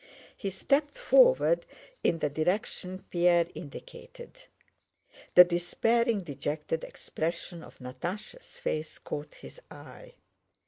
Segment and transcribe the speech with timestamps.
[0.35, 1.63] He stepped forward
[2.03, 4.43] in the direction Pierre indicated.
[5.35, 10.15] The despairing, dejected expression of Natásha's face caught his eye.